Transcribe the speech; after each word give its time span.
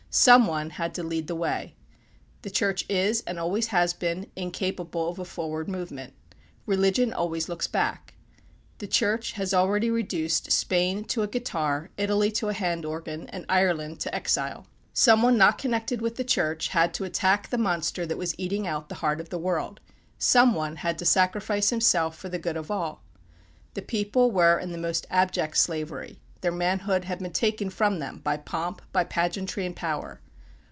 Some 0.13 0.45
one 0.45 0.71
had 0.71 0.93
to 0.95 1.03
lead 1.03 1.27
the 1.27 1.35
way. 1.35 1.73
The 2.41 2.49
Church 2.49 2.83
is, 2.89 3.21
and 3.25 3.39
always 3.39 3.67
has 3.67 3.93
been, 3.93 4.29
incapable 4.35 5.07
of 5.07 5.19
a 5.19 5.23
forward 5.23 5.69
movement. 5.69 6.13
Religion 6.65 7.13
always 7.13 7.47
looks 7.47 7.65
back. 7.67 8.13
The 8.79 8.87
Church 8.87 9.31
has 9.31 9.53
already 9.53 9.89
reduced 9.89 10.51
Spain 10.51 11.05
to 11.05 11.21
a 11.21 11.27
guitar, 11.29 11.91
Italy 11.95 12.29
to 12.33 12.49
a 12.49 12.53
hand 12.53 12.83
organ, 12.83 13.29
and 13.29 13.45
Ireland 13.47 14.01
to 14.01 14.13
exile. 14.13 14.67
Some 14.91 15.21
one 15.21 15.37
not 15.37 15.57
connected 15.57 16.01
with 16.01 16.17
the 16.17 16.25
Church 16.25 16.67
had 16.67 16.93
to 16.95 17.05
attack 17.05 17.47
the 17.47 17.57
monster 17.57 18.05
that 18.05 18.17
was 18.17 18.35
eating 18.37 18.67
out 18.67 18.89
the 18.89 18.95
heart 18.95 19.21
of 19.21 19.29
the 19.29 19.39
world. 19.39 19.79
Some 20.17 20.53
one 20.53 20.75
had 20.75 20.97
to 20.97 21.05
sacrifice 21.05 21.69
himself 21.69 22.17
for 22.17 22.27
the 22.27 22.37
good 22.37 22.57
of 22.57 22.69
all. 22.69 23.01
The 23.75 23.81
people 23.81 24.29
were 24.29 24.59
in 24.59 24.73
the 24.73 24.77
most 24.77 25.07
abject 25.09 25.55
slavery; 25.55 26.19
their 26.41 26.51
manhood 26.51 27.03
had 27.05 27.19
been 27.19 27.31
taken 27.31 27.69
from 27.69 27.99
them 27.99 28.17
by 28.23 28.35
pomp, 28.35 28.81
by 28.91 29.03
pageantry 29.03 29.63
and 29.63 29.75
power. 29.75 30.19